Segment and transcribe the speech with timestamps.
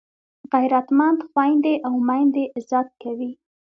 [0.53, 3.31] غیرتمند خویندي او میندې عزت کوي